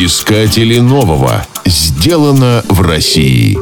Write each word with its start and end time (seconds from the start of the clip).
Искатели 0.00 0.78
нового. 0.78 1.44
Сделано 1.66 2.62
в 2.68 2.82
России. 2.82 3.58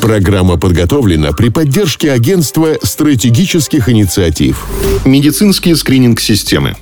Программа 0.00 0.56
подготовлена 0.56 1.32
при 1.32 1.48
поддержке 1.48 2.12
Агентства 2.12 2.76
стратегических 2.80 3.88
инициатив. 3.88 4.68
Медицинские 5.04 5.74
скрининг-системы. 5.74 6.76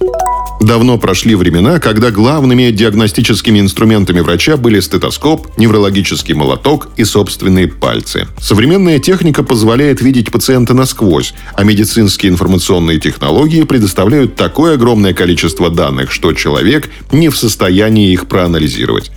Давно 0.62 0.96
прошли 0.96 1.34
времена, 1.34 1.80
когда 1.80 2.12
главными 2.12 2.70
диагностическими 2.70 3.58
инструментами 3.58 4.20
врача 4.20 4.56
были 4.56 4.78
стетоскоп, 4.78 5.48
неврологический 5.58 6.34
молоток 6.34 6.88
и 6.96 7.02
собственные 7.02 7.66
пальцы. 7.66 8.28
Современная 8.40 9.00
техника 9.00 9.42
позволяет 9.42 10.00
видеть 10.00 10.30
пациента 10.30 10.72
насквозь, 10.72 11.34
а 11.54 11.64
медицинские 11.64 12.30
информационные 12.30 13.00
технологии 13.00 13.64
предоставляют 13.64 14.36
такое 14.36 14.74
огромное 14.74 15.14
количество 15.14 15.68
данных, 15.68 16.12
что 16.12 16.32
человек 16.32 16.90
не 17.10 17.28
в 17.28 17.36
состоянии 17.36 18.12
их 18.12 18.28
проанализировать. 18.28 19.10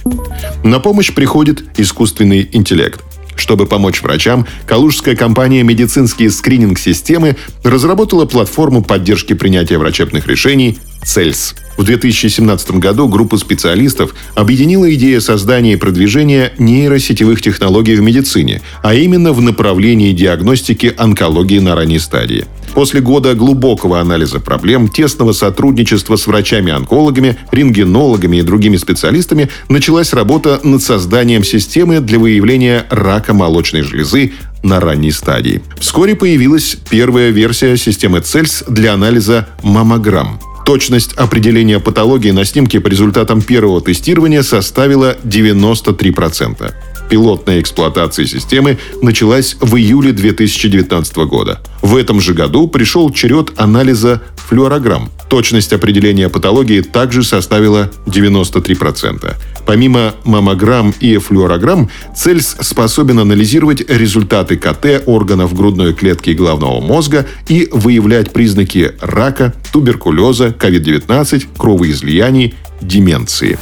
На 0.64 0.80
помощь 0.80 1.14
приходит 1.14 1.64
искусственный 1.78 2.50
интеллект. 2.54 3.02
Чтобы 3.36 3.66
помочь 3.66 4.02
врачам, 4.02 4.48
калужская 4.66 5.16
компания 5.16 5.62
«Медицинские 5.64 6.30
скрининг-системы» 6.30 7.36
разработала 7.64 8.26
платформу 8.26 8.82
поддержки 8.82 9.34
принятия 9.34 9.78
врачебных 9.78 10.26
решений 10.28 10.80
«Цельс». 11.06 11.56
В 11.78 11.84
2017 11.84 12.72
году 12.72 13.08
группа 13.08 13.38
специалистов 13.38 14.16
объединила 14.34 14.94
идею 14.96 15.20
создания 15.22 15.74
и 15.74 15.78
продвижения 15.78 16.54
нейросетевых 16.58 17.42
технологий 17.42 17.96
в 17.96 18.02
медицине, 18.02 18.62
а 18.82 18.94
именно 18.94 19.34
в 19.34 19.42
направлении 19.42 20.14
диагностики 20.14 20.94
онкологии 20.98 21.60
на 21.60 21.76
ранней 21.76 22.00
стадии. 22.00 22.46
После 22.74 23.02
года 23.02 23.36
глубокого 23.36 24.00
анализа 24.00 24.40
проблем, 24.40 24.88
тесного 24.88 25.34
сотрудничества 25.34 26.16
с 26.16 26.28
врачами-онкологами, 26.28 27.38
рентгенологами 27.52 28.38
и 28.38 28.42
другими 28.42 28.78
специалистами 28.78 29.50
началась 29.70 30.14
работа 30.14 30.60
над 30.64 30.82
созданием 30.82 31.44
системы 31.44 32.00
для 32.00 32.20
выявления 32.20 32.86
рака 32.90 33.34
молочной 33.34 33.82
железы 33.82 34.34
на 34.64 34.80
ранней 34.80 35.12
стадии. 35.12 35.62
Вскоре 35.80 36.16
появилась 36.16 36.78
первая 36.90 37.30
версия 37.30 37.78
системы 37.78 38.20
CELS 38.20 38.72
для 38.72 38.94
анализа 38.94 39.48
маммограмм. 39.62 40.40
Точность 40.66 41.14
определения 41.14 41.80
патологии 41.80 42.32
на 42.32 42.44
снимке 42.44 42.80
по 42.80 42.88
результатам 42.88 43.42
первого 43.44 43.82
тестирования 43.82 44.42
составила 44.42 45.16
93%. 45.24 46.74
Пилотная 47.10 47.60
эксплуатация 47.60 48.26
системы 48.26 48.78
началась 49.02 49.56
в 49.60 49.76
июле 49.76 50.12
2019 50.12 51.18
года. 51.18 51.62
В 51.82 51.96
этом 51.96 52.20
же 52.20 52.34
году 52.34 52.68
пришел 52.68 53.12
черед 53.12 53.52
анализа 53.58 54.22
флюорограмм. 54.48 55.12
Точность 55.30 55.74
определения 55.74 56.30
патологии 56.30 56.82
также 56.82 57.24
составила 57.24 57.92
93%. 58.06 59.36
Помимо 59.66 60.14
маммограмм 60.24 60.94
и 61.00 61.18
флюорограмм, 61.18 61.90
Цельс 62.16 62.56
способен 62.62 63.20
анализировать 63.20 63.90
результаты 63.90 64.58
КТ 64.58 65.04
органов 65.08 65.56
грудной 65.56 65.94
клетки 65.94 66.32
и 66.32 66.36
головного 66.36 66.80
мозга 66.80 67.26
и 67.48 67.68
выявлять 67.72 68.32
признаки 68.32 68.94
рака, 69.02 69.54
туберкулеза, 69.72 70.48
COVID-19, 70.48 71.48
кровоизлияний, 71.58 72.54
деменции. 72.82 73.58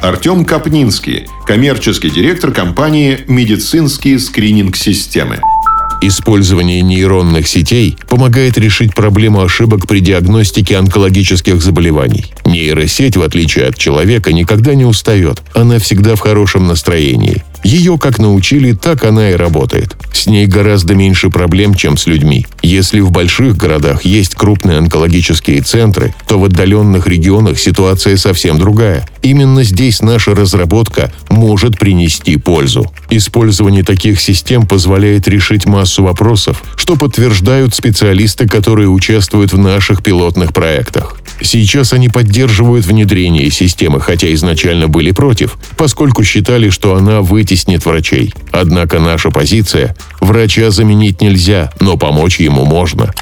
Артем 0.00 0.44
Капнинский, 0.44 1.26
коммерческий 1.46 2.10
директор 2.10 2.52
компании 2.52 3.20
«Медицинские 3.26 4.18
скрининг-системы». 4.18 5.40
Использование 6.02 6.82
нейронных 6.82 7.48
сетей 7.48 7.96
помогает 8.10 8.58
решить 8.58 8.94
проблему 8.94 9.42
ошибок 9.42 9.86
при 9.86 10.00
диагностике 10.00 10.76
онкологических 10.76 11.62
заболеваний. 11.62 12.26
Нейросеть, 12.44 13.16
в 13.16 13.22
отличие 13.22 13.68
от 13.68 13.78
человека, 13.78 14.32
никогда 14.34 14.74
не 14.74 14.84
устает. 14.84 15.40
Она 15.54 15.78
всегда 15.78 16.14
в 16.16 16.20
хорошем 16.20 16.66
настроении. 16.66 17.42
Ее 17.64 17.96
как 17.96 18.18
научили, 18.18 18.72
так 18.72 19.04
она 19.04 19.30
и 19.30 19.34
работает. 19.34 19.96
С 20.12 20.26
ней 20.26 20.46
гораздо 20.46 20.94
меньше 20.94 21.30
проблем, 21.30 21.74
чем 21.74 21.96
с 21.96 22.06
людьми. 22.06 22.46
Если 22.62 23.00
в 23.00 23.10
больших 23.10 23.56
городах 23.56 24.04
есть 24.04 24.34
крупные 24.34 24.76
онкологические 24.78 25.62
центры, 25.62 26.14
то 26.28 26.38
в 26.38 26.44
отдаленных 26.44 27.06
регионах 27.06 27.58
ситуация 27.58 28.18
совсем 28.18 28.58
другая. 28.58 29.08
Именно 29.22 29.64
здесь 29.64 30.02
наша 30.02 30.34
разработка 30.34 31.10
может 31.30 31.78
принести 31.78 32.36
пользу. 32.36 32.92
Использование 33.08 33.82
таких 33.82 34.20
систем 34.20 34.66
позволяет 34.66 35.26
решить 35.26 35.64
массу 35.64 36.04
вопросов, 36.04 36.62
что 36.76 36.96
подтверждают 36.96 37.74
специалисты, 37.74 38.46
которые 38.46 38.88
участвуют 38.88 39.54
в 39.54 39.58
наших 39.58 40.02
пилотных 40.02 40.52
проектах. 40.52 41.16
Сейчас 41.40 41.94
они 41.94 42.10
поддерживают 42.10 42.84
внедрение 42.84 43.50
системы, 43.50 44.00
хотя 44.00 44.32
изначально 44.34 44.86
были 44.86 45.10
против, 45.12 45.56
поскольку 45.76 46.24
считали, 46.24 46.68
что 46.68 46.94
она 46.94 47.22
вытеснит 47.22 47.53
врачей. 47.84 48.34
Однако 48.52 48.98
наша 48.98 49.30
позиция– 49.30 49.96
врача 50.20 50.70
заменить 50.70 51.20
нельзя, 51.20 51.72
но 51.80 51.96
помочь 51.96 52.40
ему 52.40 52.64
можно. 52.64 53.12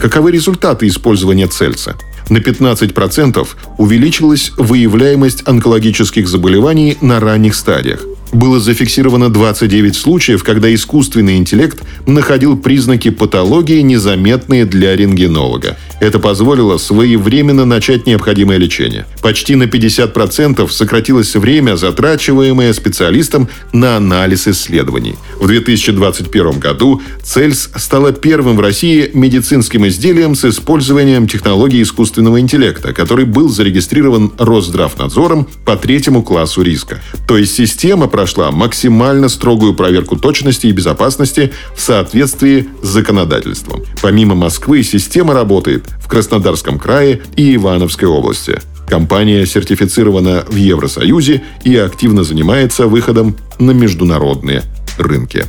Каковы 0.00 0.32
результаты 0.32 0.86
использования 0.88 1.46
Цельса? 1.46 1.96
На 2.28 2.38
15% 2.38 3.46
увеличилась 3.78 4.52
выявляемость 4.56 5.46
онкологических 5.46 6.26
заболеваний 6.26 6.96
на 7.00 7.20
ранних 7.20 7.54
стадиях 7.54 8.00
было 8.34 8.60
зафиксировано 8.60 9.30
29 9.30 9.96
случаев, 9.96 10.42
когда 10.42 10.72
искусственный 10.74 11.36
интеллект 11.36 11.82
находил 12.06 12.56
признаки 12.56 13.10
патологии, 13.10 13.80
незаметные 13.80 14.64
для 14.66 14.96
рентгенолога. 14.96 15.76
Это 16.00 16.18
позволило 16.18 16.76
своевременно 16.76 17.64
начать 17.64 18.06
необходимое 18.06 18.58
лечение. 18.58 19.06
Почти 19.22 19.54
на 19.54 19.64
50% 19.64 20.68
сократилось 20.68 21.34
время, 21.36 21.76
затрачиваемое 21.76 22.72
специалистом 22.72 23.48
на 23.72 23.96
анализ 23.96 24.48
исследований. 24.48 25.14
В 25.40 25.46
2021 25.46 26.58
году 26.58 27.00
Цельс 27.22 27.70
стала 27.76 28.12
первым 28.12 28.56
в 28.56 28.60
России 28.60 29.10
медицинским 29.14 29.86
изделием 29.86 30.34
с 30.34 30.44
использованием 30.44 31.26
технологии 31.26 31.82
искусственного 31.82 32.40
интеллекта, 32.40 32.92
который 32.92 33.24
был 33.24 33.48
зарегистрирован 33.48 34.32
Росздравнадзором 34.38 35.46
по 35.64 35.76
третьему 35.76 36.22
классу 36.22 36.62
риска. 36.62 37.00
То 37.26 37.38
есть 37.38 37.54
система 37.54 38.08
прошла 38.24 38.50
максимально 38.50 39.28
строгую 39.28 39.74
проверку 39.74 40.16
точности 40.16 40.66
и 40.66 40.72
безопасности 40.72 41.52
в 41.76 41.80
соответствии 41.82 42.66
с 42.82 42.86
законодательством. 42.88 43.82
Помимо 44.00 44.34
Москвы, 44.34 44.82
система 44.82 45.34
работает 45.34 45.84
в 46.02 46.08
Краснодарском 46.08 46.78
крае 46.78 47.20
и 47.36 47.54
Ивановской 47.54 48.08
области. 48.08 48.62
Компания 48.88 49.44
сертифицирована 49.44 50.42
в 50.48 50.56
Евросоюзе 50.56 51.42
и 51.64 51.76
активно 51.76 52.24
занимается 52.24 52.86
выходом 52.86 53.36
на 53.58 53.72
международные 53.72 54.62
рынки. 54.96 55.44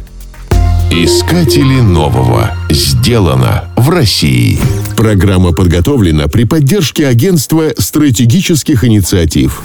Искатели 0.92 1.80
нового. 1.80 2.52
Сделано 2.70 3.70
в 3.78 3.90
России. 3.90 4.60
Программа 4.98 5.54
подготовлена 5.54 6.28
при 6.28 6.44
поддержке 6.44 7.08
Агентства 7.08 7.72
стратегических 7.78 8.84
инициатив. 8.84 9.62